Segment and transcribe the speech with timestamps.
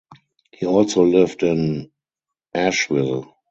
[0.51, 1.91] He also lived in
[2.55, 3.37] Asheville.